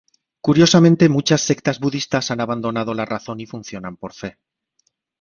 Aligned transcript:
Curiosamente 0.41 1.09
muchas 1.09 1.41
sectas 1.41 1.79
budistas 1.79 2.31
han 2.31 2.41
abandonado 2.41 2.95
la 2.95 3.05
razón 3.05 3.39
y 3.39 3.45
funcionan 3.45 3.97
por 3.97 4.13
fe. 4.13 4.39